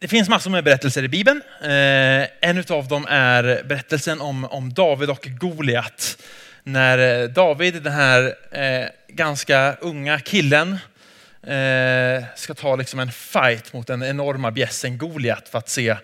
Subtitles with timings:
[0.00, 1.42] det finns massor med berättelser i Bibeln.
[1.62, 6.22] Eh, en av dem är berättelsen om, om David och Goliat.
[6.62, 10.78] När eh, David, den här eh, ganska unga killen,
[12.36, 15.96] ska ta liksom en fight mot den enorma bjässen Goliat för att se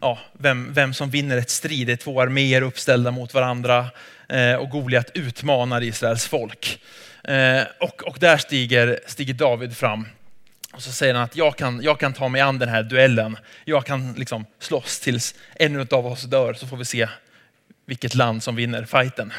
[0.00, 1.86] ja, vem, vem som vinner ett strid.
[1.86, 3.86] Det är två arméer uppställda mot varandra
[4.28, 6.80] eh, och Goliat utmanar Israels folk.
[7.24, 10.06] Eh, och, och där stiger, stiger David fram.
[10.72, 13.36] Och så säger han att jag kan, jag kan ta mig an den här duellen.
[13.64, 17.08] Jag kan liksom slåss tills en av oss dör så får vi se
[17.86, 19.32] vilket land som vinner fighten.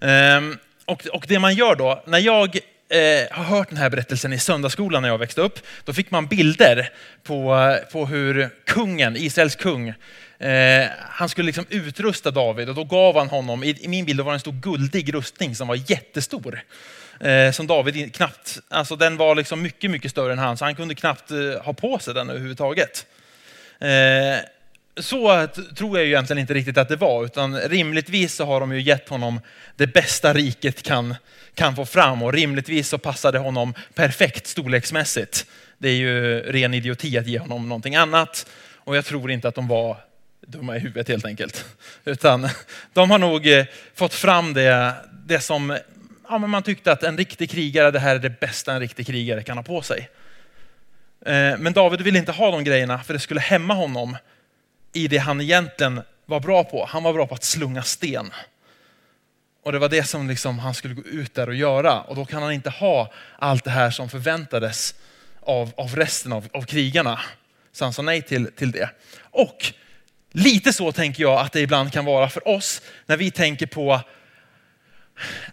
[0.00, 2.56] Ehm, och, och det man gör då, när jag
[2.88, 6.26] eh, har hört den här berättelsen i söndagsskolan när jag växte upp, då fick man
[6.26, 6.90] bilder
[7.22, 9.88] på, på hur kungen, Israels kung,
[10.38, 14.20] eh, han skulle liksom utrusta David och då gav han honom, i, i min bild
[14.20, 16.62] var det en stor guldig rustning som var jättestor.
[17.20, 20.74] Eh, som David knappt, alltså den var liksom mycket, mycket större än han, så han
[20.74, 23.06] kunde knappt eh, ha på sig den överhuvudtaget.
[23.78, 24.38] Eh,
[24.96, 28.72] så tror jag ju egentligen inte riktigt att det var, utan rimligtvis så har de
[28.72, 29.40] ju gett honom
[29.76, 31.14] det bästa riket kan,
[31.54, 35.46] kan få fram och rimligtvis så passade honom perfekt storleksmässigt.
[35.78, 39.54] Det är ju ren idioti att ge honom någonting annat och jag tror inte att
[39.54, 39.96] de var
[40.46, 41.64] dumma i huvudet helt enkelt.
[42.04, 42.48] Utan
[42.92, 44.94] de har nog eh, fått fram det,
[45.26, 45.78] det som
[46.28, 49.06] ja, men man tyckte att en riktig krigare, det här är det bästa en riktig
[49.06, 50.10] krigare kan ha på sig.
[51.26, 54.16] Eh, men David ville inte ha de grejerna för det skulle hämma honom
[54.92, 56.86] i det han egentligen var bra på.
[56.88, 58.30] Han var bra på att slunga sten.
[59.62, 62.00] Och det var det som liksom han skulle gå ut där och göra.
[62.00, 64.94] Och då kan han inte ha allt det här som förväntades
[65.40, 67.20] av, av resten av, av krigarna.
[67.72, 68.90] Så han sa nej till, till det.
[69.20, 69.72] Och
[70.32, 74.00] lite så tänker jag att det ibland kan vara för oss när vi tänker på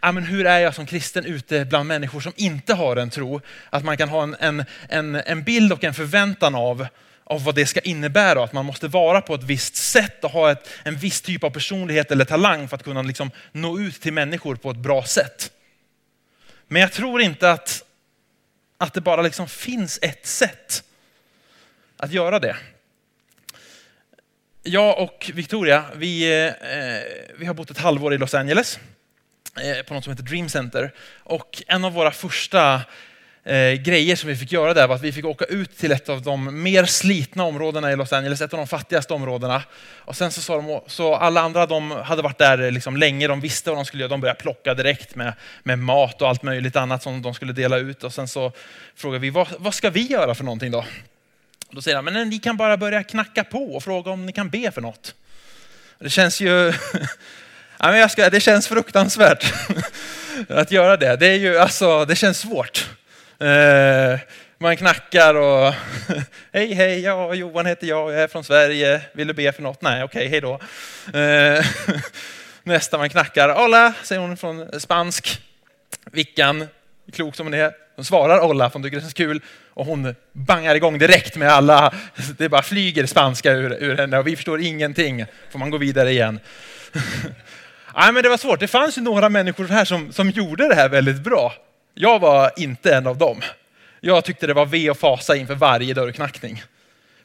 [0.02, 3.42] ja, men hur är jag som kristen ute bland människor som inte har en tro?
[3.70, 6.88] Att man kan ha en, en, en, en bild och en förväntan av
[7.24, 8.44] av vad det ska innebära.
[8.44, 11.50] Att man måste vara på ett visst sätt och ha ett, en viss typ av
[11.50, 15.52] personlighet eller talang för att kunna liksom nå ut till människor på ett bra sätt.
[16.68, 17.84] Men jag tror inte att,
[18.78, 20.84] att det bara liksom finns ett sätt
[21.98, 22.56] att göra det.
[24.64, 26.54] Jag och Victoria, vi, eh,
[27.38, 28.80] vi har bott ett halvår i Los Angeles
[29.62, 30.92] Eh, på något som heter Dream Center.
[31.24, 32.82] Och en av våra första
[33.44, 36.10] eh, grejer som vi fick göra där var att vi fick åka ut till ett
[36.10, 39.64] av de mer slitna områdena i Los Angeles, ett av de fattigaste områdena.
[39.98, 43.28] Och sen så sa de, så alla andra de hade varit där eh, liksom länge,
[43.28, 45.34] de visste vad de skulle göra, de började plocka direkt med,
[45.64, 48.04] med mat och allt möjligt annat som de skulle dela ut.
[48.04, 48.52] Och sen så
[48.96, 50.86] frågade vi, vad, vad ska vi göra för någonting då?
[51.72, 54.32] då säger han, men eh, ni kan bara börja knacka på och fråga om ni
[54.32, 55.16] kan be för något.
[56.00, 56.74] Det känns ju
[57.80, 59.54] Ja, men jag ska, det känns fruktansvärt
[60.50, 61.16] att göra det.
[61.16, 62.90] Det, är ju, alltså, det känns svårt.
[63.40, 64.20] Eh,
[64.58, 65.74] man knackar och
[66.54, 69.82] hej hej, ja, Johan heter jag, jag är från Sverige, vill du be för något?
[69.82, 70.60] Nej, okej, hej då.
[71.20, 71.66] Eh,
[72.64, 75.42] nästa man knackar, hola, säger hon från spansk.
[76.12, 76.68] Vickan,
[77.14, 79.42] klok som hon är, hon svarar hola, för hon tycker det känns kul
[79.74, 81.94] och hon bangar igång direkt med alla,
[82.38, 85.26] det bara flyger spanska ur, ur henne och vi förstår ingenting.
[85.52, 86.40] Får man gå vidare igen.
[87.96, 88.60] Nej, men det var svårt.
[88.60, 91.54] Det fanns ju några människor här som, som gjorde det här väldigt bra.
[91.94, 93.42] Jag var inte en av dem.
[94.00, 96.64] Jag tyckte det var ve och fasa inför varje dörrknackning.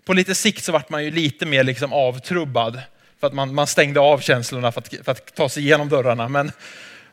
[0.05, 2.81] På lite sikt så vart man ju lite mer liksom avtrubbad.
[3.21, 6.29] För att man, man stängde av känslorna för att, för att ta sig igenom dörrarna.
[6.29, 6.53] Men,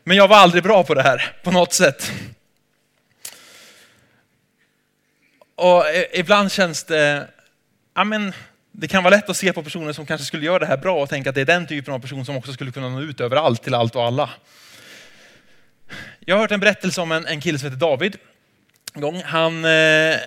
[0.03, 2.11] men jag var aldrig bra på det här på något sätt.
[5.55, 7.27] Och eh, ibland känns det,
[7.95, 8.33] ja men
[8.77, 11.01] det kan vara lätt att se på personer som kanske skulle göra det här bra
[11.01, 13.21] och tänka att det är den typen av person som också skulle kunna nå ut
[13.21, 14.29] överallt till allt och alla.
[16.19, 18.17] Jag har hört en berättelse om en, en kille som heter David.
[18.93, 19.21] Gång.
[19.25, 20.17] Han, eh,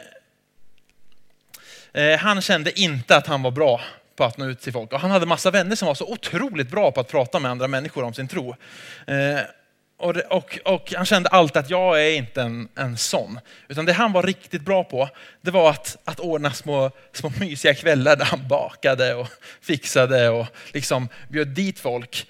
[1.92, 3.80] eh, han kände inte att han var bra
[4.16, 4.92] på att nå ut till folk.
[4.92, 7.68] Och han hade massa vänner som var så otroligt bra på att prata med andra
[7.68, 8.56] människor om sin tro.
[9.06, 9.40] Eh,
[9.98, 13.40] och, och, och, han kände alltid att jag är inte en, en sån.
[13.68, 15.08] Utan det han var riktigt bra på,
[15.40, 19.28] det var att, att ordna små, små mysiga kvällar där han bakade och
[19.60, 22.26] fixade och liksom bjöd dit folk.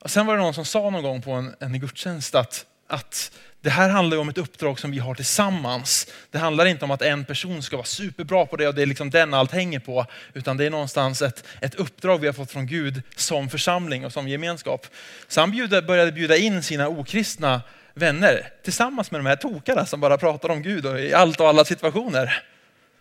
[0.00, 3.32] Och sen var det någon som sa någon gång på en, en gudstjänst att, att
[3.60, 6.06] det här handlar om ett uppdrag som vi har tillsammans.
[6.30, 8.86] Det handlar inte om att en person ska vara superbra på det och det är
[8.86, 10.06] liksom den allt hänger på.
[10.34, 14.12] Utan det är någonstans ett, ett uppdrag vi har fått från Gud som församling och
[14.12, 14.86] som gemenskap.
[15.28, 17.62] Så han bjuda, började bjuda in sina okristna
[17.94, 21.48] vänner tillsammans med de här tokarna som bara pratar om Gud och i allt och
[21.48, 22.42] alla situationer.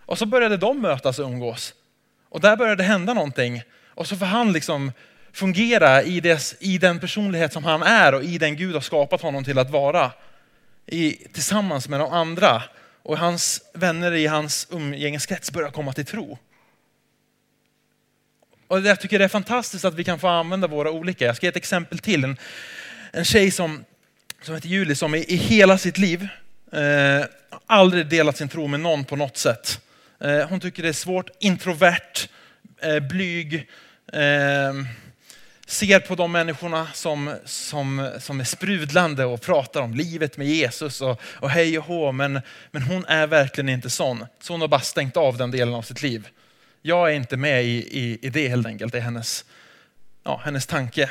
[0.05, 1.73] Och så började de mötas och umgås.
[2.29, 3.61] Och där började det hända någonting.
[3.87, 4.91] Och så får han liksom
[5.33, 9.21] fungera i, dess, i den personlighet som han är och i den Gud har skapat
[9.21, 10.11] honom till att vara
[10.87, 12.63] i, tillsammans med de andra.
[13.03, 16.37] Och hans vänner i hans umgängeskrets börjar komma till tro.
[18.67, 21.25] Och jag tycker det är fantastiskt att vi kan få använda våra olika.
[21.25, 22.23] Jag ska ge ett exempel till.
[22.23, 22.37] En,
[23.11, 23.85] en tjej som,
[24.41, 26.27] som heter Julie som i, i hela sitt liv
[26.71, 27.25] eh,
[27.65, 29.81] aldrig delat sin tro med någon på något sätt.
[30.19, 32.29] Eh, hon tycker det är svårt, introvert,
[32.81, 33.69] eh, blyg,
[34.13, 34.73] eh,
[35.67, 41.01] ser på de människorna som, som, som är sprudlande och pratar om livet med Jesus
[41.01, 42.11] och, och hej och hå.
[42.11, 42.41] Men,
[42.71, 44.25] men hon är verkligen inte sån.
[44.39, 46.27] Så hon har bara stängt av den delen av sitt liv.
[46.81, 48.91] Jag är inte med i, i, i det helt enkelt.
[48.91, 49.45] Det är hennes,
[50.23, 51.09] ja, hennes tanke.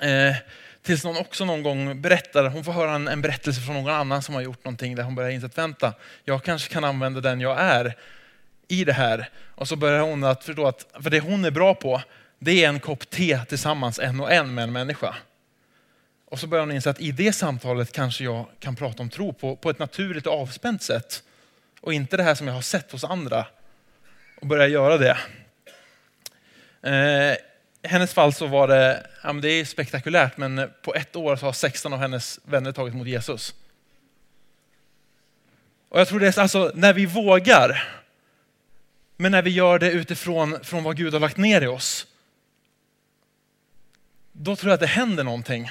[0.00, 0.36] Eh,
[0.82, 4.22] tills någon också någon gång berättar, hon får höra en, en, berättelse från någon annan
[4.22, 5.92] som har gjort någonting där hon börjar inse att vänta,
[6.24, 7.94] jag kanske kan använda den jag är
[8.68, 9.28] i det här.
[9.54, 12.02] Och så börjar hon att förstå att, för det hon är bra på,
[12.44, 15.14] det är en kopp te tillsammans en och en med en människa.
[16.24, 19.32] Och så börjar hon inse att i det samtalet kanske jag kan prata om tro
[19.32, 21.22] på, på ett naturligt och avspänt sätt.
[21.80, 23.46] Och inte det här som jag har sett hos andra.
[24.40, 25.16] Och börja göra det.
[26.82, 27.36] Eh,
[27.82, 31.46] I hennes fall så var det, ja, det är spektakulärt, men på ett år så
[31.46, 33.54] har 16 av hennes vänner tagit emot Jesus.
[35.88, 37.88] Och jag tror det är alltså när vi vågar,
[39.16, 42.06] men när vi gör det utifrån från vad Gud har lagt ner i oss,
[44.36, 45.70] då tror jag att det händer någonting.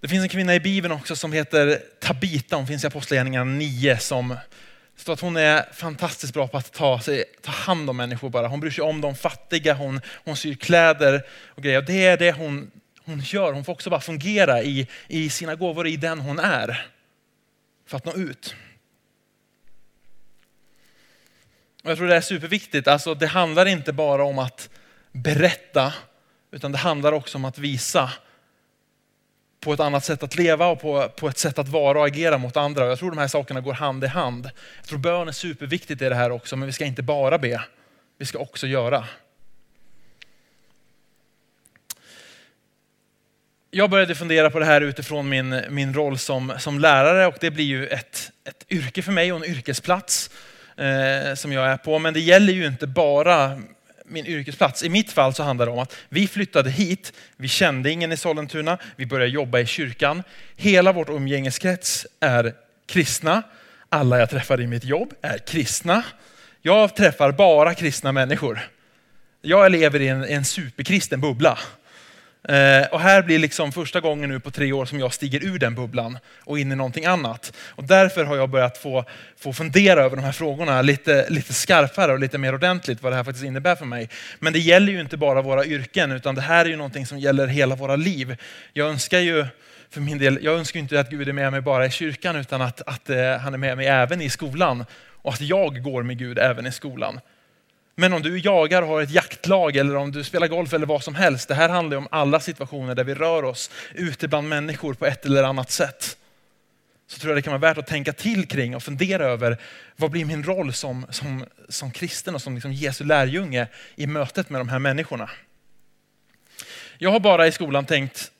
[0.00, 3.98] Det finns en kvinna i Bibeln också som heter Tabita, hon finns i Apostlagärningarna 9
[3.98, 4.36] som
[4.96, 8.48] står att hon är fantastiskt bra på att ta, sig, ta hand om människor bara.
[8.48, 11.82] Hon bryr sig om de fattiga, hon, hon syr kläder och grejer.
[11.82, 12.70] Det är det hon,
[13.04, 13.52] hon gör.
[13.52, 16.86] Hon får också bara fungera i, i sina gåvor, i den hon är.
[17.86, 18.54] För att nå ut.
[21.82, 22.88] Och jag tror det är superviktigt.
[22.88, 24.68] Alltså, det handlar inte bara om att
[25.12, 25.94] berätta,
[26.50, 28.12] utan det handlar också om att visa
[29.60, 32.38] på ett annat sätt att leva och på, på ett sätt att vara och agera
[32.38, 32.86] mot andra.
[32.86, 34.50] Jag tror de här sakerna går hand i hand.
[34.76, 37.62] Jag tror bön är superviktigt i det här också, men vi ska inte bara be.
[38.18, 39.04] Vi ska också göra.
[43.70, 47.50] Jag började fundera på det här utifrån min, min roll som, som lärare och det
[47.50, 50.30] blir ju ett, ett yrke för mig och en yrkesplats
[50.76, 51.98] eh, som jag är på.
[51.98, 53.62] Men det gäller ju inte bara
[54.10, 54.82] min yrkesplats.
[54.82, 58.16] I mitt fall så handlar det om att vi flyttade hit, vi kände ingen i
[58.16, 60.22] Sollentuna, vi började jobba i kyrkan.
[60.56, 62.54] Hela vårt umgängeskrets är
[62.86, 63.42] kristna.
[63.88, 66.02] Alla jag träffar i mitt jobb är kristna.
[66.62, 68.60] Jag träffar bara kristna människor.
[69.42, 71.58] Jag lever i en, en superkristen bubbla.
[72.48, 75.58] Eh, och här blir liksom första gången nu på tre år som jag stiger ur
[75.58, 77.52] den bubblan och in i någonting annat.
[77.68, 79.04] Och därför har jag börjat få,
[79.36, 83.16] få fundera över de här frågorna lite, lite skarpare och lite mer ordentligt vad det
[83.16, 84.08] här faktiskt innebär för mig.
[84.38, 87.18] Men det gäller ju inte bara våra yrken utan det här är ju någonting som
[87.18, 88.36] gäller hela våra liv.
[88.72, 89.46] Jag önskar ju
[89.90, 92.62] för min del, jag önskar inte att Gud är med mig bara i kyrkan utan
[92.62, 94.84] att, att eh, han är med mig även i skolan
[95.22, 97.20] och att jag går med Gud även i skolan.
[98.00, 99.10] Men om du jagar och har ett
[99.50, 101.48] jaktlag eller om du spelar golf eller vad som helst.
[101.48, 105.26] Det här handlar om alla situationer där vi rör oss ute bland människor på ett
[105.26, 106.16] eller annat sätt.
[107.06, 109.56] Så tror jag det kan vara värt att tänka till kring och fundera över
[109.96, 113.66] vad blir min roll som, som, som kristen och som liksom Jesu lärjunge
[113.96, 115.30] i mötet med de här människorna.
[116.98, 118.30] Jag har bara i skolan tänkt,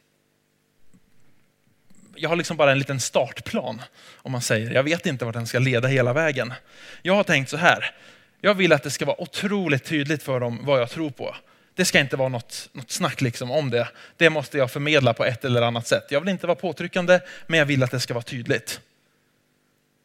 [2.15, 3.83] jag har liksom bara en liten startplan
[4.25, 4.71] om man säger.
[4.71, 6.55] Jag vet inte vart den ska leda hela vägen.
[7.03, 7.95] Jag har tänkt så här,
[8.41, 11.37] jag vill att det ska vara otroligt tydligt för dem vad jag tror på.
[11.75, 13.89] Det ska inte vara något, något snack liksom om det.
[14.17, 16.07] Det måste jag förmedla på ett eller annat sätt.
[16.11, 18.81] Jag vill inte vara påtryckande, men jag vill att det ska vara tydligt.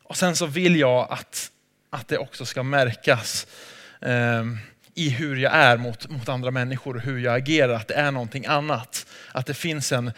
[0.03, 1.51] Och sen så vill jag att,
[1.89, 3.47] att det också ska märkas
[4.01, 4.43] eh,
[4.93, 8.11] i hur jag är mot, mot andra människor och hur jag agerar, att det är
[8.11, 9.05] någonting annat.
[9.31, 10.11] Att det finns en,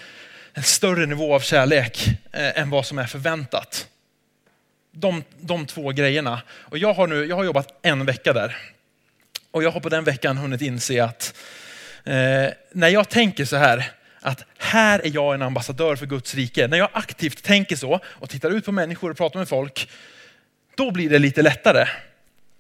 [0.54, 3.88] en större nivå av kärlek eh, än vad som är förväntat
[5.00, 6.42] de, de två grejerna.
[6.50, 8.58] Och jag har nu jag har jobbat en vecka där.
[9.52, 11.38] Och jag har på den veckan hunnit inse att
[12.04, 16.68] eh, när jag tänker så här, att här är jag en ambassadör för Guds rike.
[16.68, 19.90] När jag aktivt tänker så och tittar ut på människor och pratar med folk,
[20.76, 21.88] då blir det lite lättare.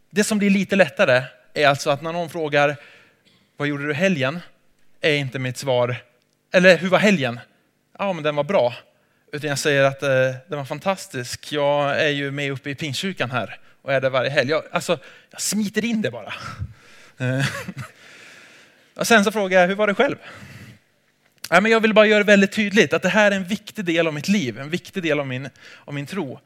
[0.10, 2.75] Det som blir lite lättare är alltså att när någon frågar,
[3.58, 4.39] vad gjorde du helgen?
[5.01, 5.96] Är inte mitt svar,
[6.53, 7.39] eller hur var helgen?
[8.00, 8.74] Ja, men den var bra.
[9.31, 10.10] Utan jag säger att eh,
[10.48, 11.51] den var fantastisk.
[11.51, 14.50] Jag är ju med uppe i Pingstkyrkan här och är där varje helg.
[14.50, 15.00] Jag, alltså,
[15.31, 16.34] jag smiter in det bara.
[17.17, 17.46] Eh.
[18.96, 20.15] Och sen så frågar jag, hur var det själv?
[21.50, 23.86] Ja, men jag vill bara göra det väldigt tydligt att det här är en viktig
[23.86, 25.50] del av mitt liv, en viktig del av min,
[25.86, 26.39] av min tro.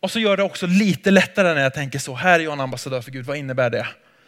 [0.00, 2.60] Och så gör det också lite lättare när jag tänker så, här är jag en
[2.60, 3.86] ambassadör för Gud, vad innebär det?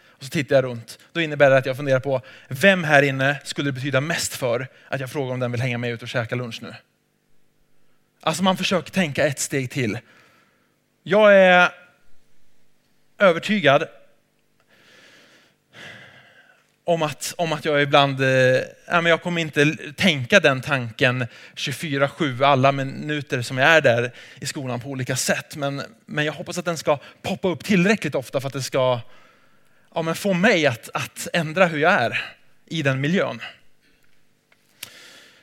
[0.09, 0.99] Och så tittar jag runt.
[1.11, 4.67] Då innebär det att jag funderar på, vem här inne skulle det betyda mest för
[4.87, 6.73] att jag frågar om den vill hänga med ut och käka lunch nu?
[8.23, 9.99] Alltså man försöker tänka ett steg till.
[11.03, 11.69] Jag är
[13.19, 13.87] övertygad
[16.83, 22.45] om att, om att jag ibland, eh, men jag kommer inte tänka den tanken 24-7
[22.45, 25.55] alla minuter som jag är där i skolan på olika sätt.
[25.55, 28.99] Men, men jag hoppas att den ska poppa upp tillräckligt ofta för att det ska
[29.95, 32.35] ja, men få mig att, att ändra hur jag är
[32.65, 33.41] i den miljön.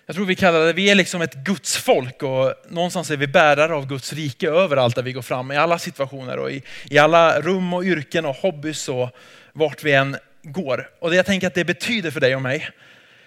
[0.08, 3.26] Jag tror vi kallar det, vi är liksom ett Guds folk och någonstans är vi
[3.26, 6.98] bärare av Guds rike överallt där vi går fram i alla situationer och i, i
[6.98, 9.10] alla rum och yrken och hobbys och
[9.52, 10.90] vart vi än går.
[11.00, 12.68] Och det jag tänker att det betyder för dig och mig.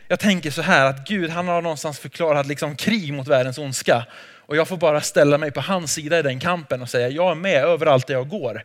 [0.08, 4.06] Jag tänker så här att Gud han har någonstans förklarat liksom krig mot världens ondska.
[4.36, 7.32] Och jag får bara ställa mig på hans sida i den kampen och säga jag
[7.32, 8.64] är med överallt där jag går.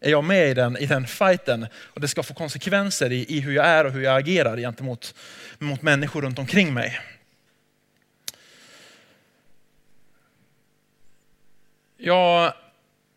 [0.00, 3.40] Är jag med i den, i den fighten och det ska få konsekvenser i, i
[3.40, 5.14] hur jag är och hur jag agerar gentemot
[5.58, 7.00] mot människor runt omkring mig.
[12.08, 12.52] Jag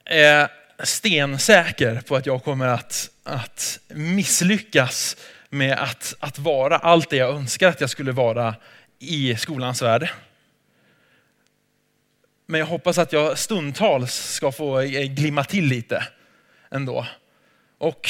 [0.06, 0.50] är
[0.84, 5.18] stensäker på att jag kommer att, att misslyckas
[5.50, 8.56] med att, att vara allt det jag önskar att jag skulle vara
[9.00, 10.10] i skolans värld.
[12.46, 16.08] Men jag hoppas att jag stundtals ska få glimma till lite
[16.72, 17.08] ändå.
[17.78, 18.10] Och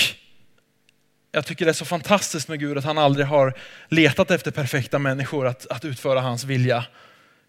[1.31, 3.53] jag tycker det är så fantastiskt med Gud att han aldrig har
[3.87, 6.85] letat efter perfekta människor att, att utföra hans vilja.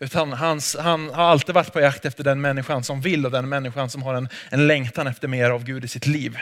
[0.02, 3.48] Utan hans, han har alltid varit på jakt efter den människan som vill och den
[3.48, 6.38] människan som har en, en längtan efter mer av Gud i sitt liv.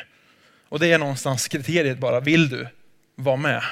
[0.69, 2.69] Och det är någonstans kriteriet bara, vill du
[3.15, 3.63] vara med?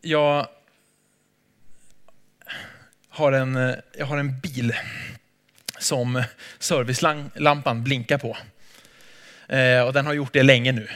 [0.00, 0.46] Jag
[3.08, 4.74] har en, jag har en bil
[5.78, 6.22] som
[6.58, 8.36] servicelampan blinkar på.
[9.48, 10.88] Eh, och den har gjort det länge nu.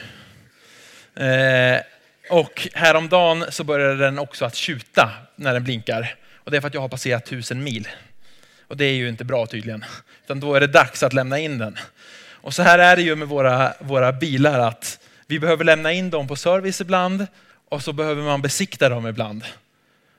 [1.25, 1.81] Eh,
[2.29, 6.15] och häromdagen så började den också att tjuta när den blinkar.
[6.33, 7.87] Och det är för att jag har passerat tusen mil.
[8.67, 9.85] Och det är ju inte bra tydligen.
[10.25, 11.77] Utan då är det dags att lämna in den.
[12.29, 16.09] Och så här är det ju med våra, våra bilar att vi behöver lämna in
[16.09, 17.27] dem på service ibland
[17.69, 19.43] och så behöver man besikta dem ibland.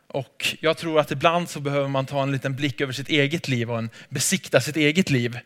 [0.06, 3.48] Och jag tror att ibland så behöver man ta en liten blick över sitt eget
[3.48, 5.38] liv och en, besikta sitt eget liv.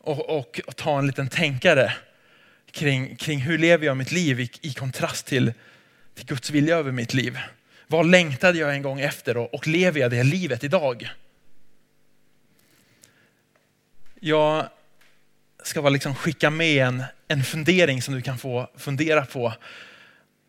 [0.00, 1.92] Och, och, och ta en liten tänkare
[2.70, 5.52] kring, kring hur lever jag mitt liv i, i kontrast till,
[6.14, 7.38] till Guds vilja över mitt liv.
[7.86, 11.10] Vad längtade jag en gång efter och, och lever jag det livet idag?
[14.20, 14.68] Jag
[15.62, 19.52] ska bara liksom skicka med en, en fundering som du kan få fundera på.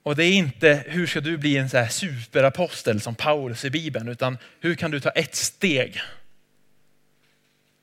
[0.04, 3.70] Och det är inte hur ska du bli en så här superapostel som Paulus i
[3.70, 6.02] Bibeln, utan hur kan du ta ett steg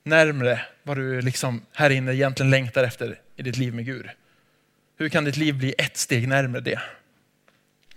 [0.03, 4.07] närmre vad du liksom här inne egentligen längtar efter i ditt liv med Gud.
[4.97, 6.81] Hur kan ditt liv bli ett steg närmare det?